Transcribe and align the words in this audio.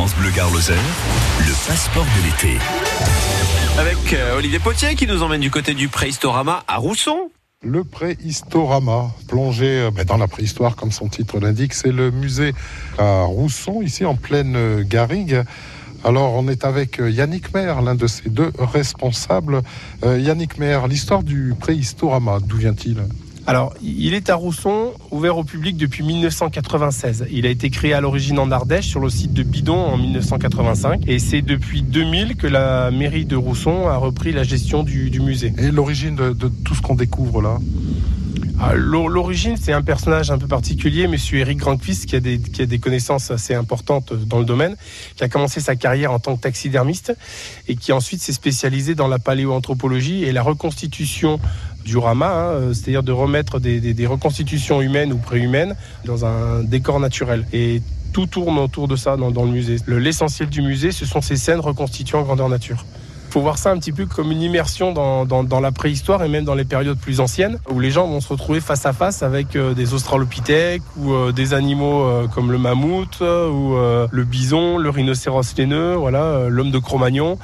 France 0.00 0.16
Bleu 0.16 0.30
Gare 0.30 0.48
le 0.50 1.68
passeport 1.68 2.06
de 2.06 2.24
l'été. 2.24 2.58
Avec 3.78 4.14
euh, 4.14 4.38
Olivier 4.38 4.58
Potier 4.58 4.94
qui 4.94 5.06
nous 5.06 5.22
emmène 5.22 5.42
du 5.42 5.50
côté 5.50 5.74
du 5.74 5.88
préhistorama 5.88 6.64
à 6.66 6.78
Rousson. 6.78 7.30
Le 7.62 7.84
préhistorama, 7.84 9.10
plongé 9.28 9.66
euh, 9.66 9.90
ben, 9.90 10.06
dans 10.06 10.16
la 10.16 10.26
préhistoire 10.26 10.74
comme 10.74 10.90
son 10.90 11.08
titre 11.08 11.38
l'indique, 11.38 11.74
c'est 11.74 11.92
le 11.92 12.10
musée 12.10 12.54
à 12.96 13.24
Rousson, 13.24 13.82
ici 13.82 14.06
en 14.06 14.14
pleine 14.14 14.56
euh, 14.56 14.84
garrigue. 14.88 15.42
Alors 16.02 16.32
on 16.32 16.48
est 16.48 16.64
avec 16.64 16.96
Yannick 16.98 17.52
Maire, 17.52 17.82
l'un 17.82 17.94
de 17.94 18.06
ces 18.06 18.30
deux 18.30 18.52
responsables. 18.58 19.60
Yannick 20.02 20.56
Maire, 20.56 20.88
l'histoire 20.88 21.22
du 21.22 21.52
préhistorama, 21.60 22.38
d'où 22.40 22.56
vient-il? 22.56 23.02
Alors, 23.46 23.74
il 23.82 24.14
est 24.14 24.30
à 24.30 24.34
Rousson, 24.34 24.92
ouvert 25.10 25.38
au 25.38 25.44
public 25.44 25.76
depuis 25.76 26.04
1996. 26.04 27.26
Il 27.30 27.46
a 27.46 27.48
été 27.48 27.70
créé 27.70 27.92
à 27.92 28.00
l'origine 28.00 28.38
en 28.38 28.50
Ardèche, 28.50 28.86
sur 28.86 29.00
le 29.00 29.10
site 29.10 29.32
de 29.32 29.42
Bidon 29.42 29.76
en 29.76 29.96
1985. 29.96 31.02
Et 31.06 31.18
c'est 31.18 31.42
depuis 31.42 31.82
2000 31.82 32.36
que 32.36 32.46
la 32.46 32.90
mairie 32.90 33.24
de 33.24 33.36
Rousson 33.36 33.88
a 33.88 33.96
repris 33.96 34.32
la 34.32 34.42
gestion 34.42 34.82
du, 34.82 35.20
musée. 35.20 35.52
Et 35.58 35.70
l'origine 35.70 36.16
de, 36.16 36.32
tout 36.64 36.74
ce 36.74 36.82
qu'on 36.82 36.94
découvre 36.94 37.42
là? 37.42 37.58
Ah, 38.62 38.74
L'origine, 38.74 39.56
c'est 39.56 39.72
un 39.72 39.80
personnage 39.80 40.30
un 40.30 40.36
peu 40.36 40.46
particulier, 40.46 41.08
Monsieur 41.08 41.38
Eric 41.38 41.58
Grandquist, 41.58 42.04
qui 42.04 42.16
a, 42.16 42.20
des, 42.20 42.38
qui 42.38 42.60
a 42.60 42.66
des 42.66 42.78
connaissances 42.78 43.30
assez 43.30 43.54
importantes 43.54 44.12
dans 44.12 44.38
le 44.38 44.44
domaine, 44.44 44.76
qui 45.16 45.24
a 45.24 45.30
commencé 45.30 45.60
sa 45.60 45.76
carrière 45.76 46.12
en 46.12 46.18
tant 46.18 46.36
que 46.36 46.42
taxidermiste 46.42 47.16
et 47.68 47.76
qui 47.76 47.92
ensuite 47.92 48.20
s'est 48.20 48.34
spécialisé 48.34 48.94
dans 48.94 49.08
la 49.08 49.18
paléoanthropologie 49.18 50.24
et 50.24 50.32
la 50.32 50.42
reconstitution 50.42 51.40
du 51.84 51.96
rama, 51.96 52.28
hein, 52.28 52.52
euh, 52.52 52.72
c'est-à-dire 52.72 53.02
de 53.02 53.12
remettre 53.12 53.58
des, 53.58 54.06
reconstitutions 54.06 54.80
humaines 54.80 55.12
ou 55.12 55.18
préhumaines 55.18 55.76
dans 56.04 56.24
un 56.24 56.62
décor 56.62 57.00
naturel. 57.00 57.46
Et 57.52 57.82
tout 58.12 58.26
tourne 58.26 58.58
autour 58.58 58.88
de 58.88 58.96
ça 58.96 59.16
dans, 59.16 59.44
le 59.44 59.50
musée. 59.50 59.76
L'essentiel 59.86 60.48
du 60.48 60.62
musée, 60.62 60.92
ce 60.92 61.06
sont 61.06 61.20
ces 61.20 61.36
scènes 61.36 61.60
reconstituées 61.60 62.18
en 62.18 62.22
grandeur 62.22 62.48
nature. 62.48 62.84
Il 63.30 63.32
faut 63.32 63.42
voir 63.42 63.58
ça 63.58 63.70
un 63.70 63.78
petit 63.78 63.92
peu 63.92 64.06
comme 64.06 64.32
une 64.32 64.42
immersion 64.42 64.92
dans, 64.92 65.60
la 65.60 65.70
préhistoire 65.70 66.24
et 66.24 66.28
même 66.28 66.44
dans 66.44 66.56
les 66.56 66.64
périodes 66.64 66.98
plus 66.98 67.20
anciennes, 67.20 67.60
où 67.70 67.78
les 67.78 67.92
gens 67.92 68.08
vont 68.08 68.20
se 68.20 68.28
retrouver 68.28 68.60
face 68.60 68.86
à 68.86 68.92
face 68.92 69.22
avec 69.22 69.54
euh, 69.54 69.72
des 69.72 69.94
australopithèques 69.94 70.82
ou 70.96 71.12
euh, 71.12 71.30
des 71.30 71.54
animaux 71.54 72.28
comme 72.34 72.50
le 72.50 72.58
mammouth 72.58 73.20
ou 73.20 73.76
le 74.10 74.24
bison, 74.24 74.78
le 74.78 74.90
rhinocéros 74.90 75.56
laineux, 75.56 75.94
voilà, 75.94 76.48
l'homme 76.48 76.72
de 76.72 76.78
Cro-Magnon 76.78 77.38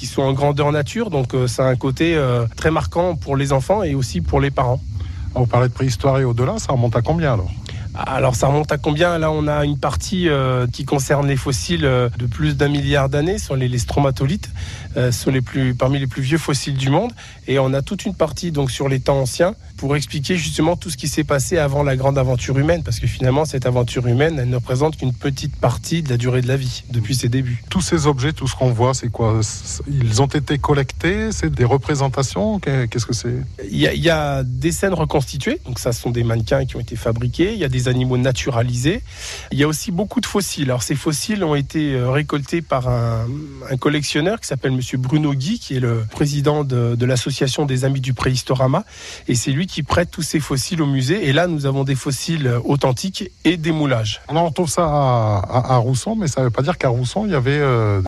qui 0.00 0.06
sont 0.06 0.22
en 0.22 0.32
grandeur 0.32 0.72
nature. 0.72 1.10
Donc 1.10 1.34
euh, 1.34 1.46
ça 1.46 1.66
a 1.66 1.68
un 1.68 1.76
côté 1.76 2.16
euh, 2.16 2.46
très 2.56 2.70
marquant 2.70 3.16
pour 3.16 3.36
les 3.36 3.52
enfants 3.52 3.82
et 3.82 3.94
aussi 3.94 4.22
pour 4.22 4.40
les 4.40 4.50
parents. 4.50 4.80
On 5.34 5.46
parlait 5.46 5.68
de 5.68 5.74
préhistoire 5.74 6.18
et 6.18 6.24
au-delà, 6.24 6.58
ça 6.58 6.72
remonte 6.72 6.96
à 6.96 7.02
combien 7.02 7.34
alors? 7.34 7.50
Alors 7.94 8.34
ça 8.34 8.46
remonte 8.46 8.70
à 8.72 8.78
combien? 8.78 9.18
Là 9.18 9.30
on 9.30 9.46
a 9.46 9.64
une 9.64 9.78
partie 9.78 10.28
euh, 10.28 10.66
qui 10.66 10.84
concerne 10.84 11.26
les 11.26 11.36
fossiles 11.36 11.80
de 11.82 12.26
plus 12.26 12.56
d'un 12.56 12.68
milliard 12.68 13.08
d'années, 13.08 13.38
sur 13.38 13.56
les, 13.56 13.68
les 13.68 13.78
stromatolithes, 13.78 14.50
sont 15.10 15.30
les 15.30 15.40
plus, 15.40 15.74
parmi 15.74 15.98
les 15.98 16.06
plus 16.06 16.22
vieux 16.22 16.38
fossiles 16.38 16.76
du 16.76 16.90
monde. 16.90 17.12
Et 17.46 17.58
on 17.58 17.72
a 17.72 17.82
toute 17.82 18.04
une 18.04 18.14
partie 18.14 18.50
donc 18.50 18.70
sur 18.70 18.88
les 18.88 19.00
temps 19.00 19.20
anciens 19.20 19.54
pour 19.76 19.96
expliquer 19.96 20.36
justement 20.36 20.76
tout 20.76 20.90
ce 20.90 20.96
qui 20.96 21.08
s'est 21.08 21.24
passé 21.24 21.56
avant 21.56 21.82
la 21.82 21.96
grande 21.96 22.18
aventure 22.18 22.58
humaine, 22.58 22.82
parce 22.82 23.00
que 23.00 23.06
finalement 23.06 23.44
cette 23.44 23.66
aventure 23.66 24.06
humaine, 24.06 24.38
elle 24.38 24.48
ne 24.48 24.56
représente 24.56 24.96
qu'une 24.96 25.14
petite 25.14 25.56
partie 25.56 26.02
de 26.02 26.10
la 26.10 26.16
durée 26.16 26.42
de 26.42 26.48
la 26.48 26.56
vie 26.56 26.84
depuis 26.90 27.14
ses 27.14 27.28
débuts. 27.28 27.62
Tous 27.70 27.80
ces 27.80 28.06
objets, 28.06 28.32
tout 28.32 28.46
ce 28.46 28.54
qu'on 28.54 28.72
voit, 28.72 28.92
c'est 28.94 29.08
quoi? 29.08 29.40
Ils 29.88 30.20
ont 30.20 30.26
été 30.26 30.58
collectés? 30.58 31.32
C'est 31.32 31.50
des 31.50 31.64
représentations? 31.64 32.58
Qu'est-ce 32.60 33.06
que 33.06 33.14
c'est? 33.14 33.36
Il 33.70 33.78
y, 33.78 34.10
a, 34.10 34.42
des 34.44 34.72
scènes 34.72 34.94
reconstituées, 34.94 35.60
donc 35.64 35.78
ça 35.78 35.92
sont 35.92 36.10
des 36.10 36.24
mannequins 36.24 36.66
qui 36.66 36.76
ont 36.76 36.80
été 36.80 36.96
fabriqués. 36.96 37.52
Il 37.54 37.58
y 37.58 37.64
a 37.64 37.68
des 37.68 37.79
animaux 37.88 38.16
naturalisés. 38.16 39.02
Il 39.52 39.58
y 39.58 39.64
a 39.64 39.68
aussi 39.68 39.90
beaucoup 39.90 40.20
de 40.20 40.26
fossiles. 40.26 40.64
Alors 40.64 40.82
ces 40.82 40.94
fossiles 40.94 41.42
ont 41.42 41.54
été 41.54 41.94
euh, 41.94 42.10
récoltés 42.10 42.62
par 42.62 42.88
un, 42.88 43.26
collectionneur 43.78 44.40
qui 44.40 44.46
s'appelle 44.46 44.72
Monsieur 44.72 44.98
Bruno 44.98 45.34
Guy, 45.34 45.58
qui 45.58 45.76
est 45.76 45.80
le 45.80 46.04
président 46.10 46.64
de, 46.64 47.04
l'association 47.04 47.66
des 47.66 47.84
Amis 47.84 48.00
du 48.00 48.14
Préhistorama, 48.14 48.84
et 49.26 49.34
c'est 49.34 49.50
lui 49.50 49.66
qui 49.66 49.82
prête 49.82 50.10
tous 50.10 50.22
ces 50.22 50.38
fossiles 50.38 50.82
au 50.82 50.86
musée. 50.86 51.28
Et 51.28 51.32
là, 51.32 51.46
nous 51.46 51.66
avons 51.66 51.84
des 51.84 51.94
fossiles 51.94 52.52
authentiques 52.64 53.30
et 53.44 53.56
des 53.56 53.72
moulages. 53.72 54.20
On 54.28 54.50
trouve 54.52 54.68
ça 54.68 54.84
à, 54.84 55.76
Rousson, 55.78 56.14
mais 56.16 56.28
ça 56.28 56.40
ne 56.40 56.46
veut 56.46 56.50
pas 56.50 56.62
dire 56.62 56.78
qu'à 56.78 56.88
Rousson, 56.88 57.24
il 57.26 57.32
y 57.32 57.34
avait 57.34 57.58
euh, 57.58 57.98